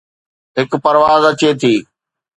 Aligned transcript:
هڪ 0.57 0.71
پرواز 0.83 1.23
اچي 1.29 1.49
ٿي 1.59 1.73